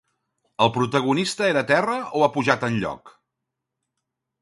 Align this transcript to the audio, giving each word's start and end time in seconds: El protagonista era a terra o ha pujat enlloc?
El 0.65 0.71
protagonista 0.77 1.47
era 1.51 1.63
a 1.67 1.69
terra 1.73 1.99
o 2.21 2.25
ha 2.29 2.33
pujat 2.39 2.69
enlloc? 2.73 3.17